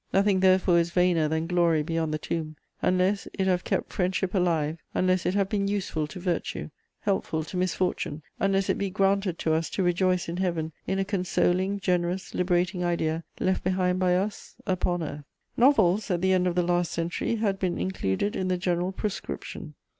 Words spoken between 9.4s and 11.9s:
us to rejoice in Heaven in a consoling,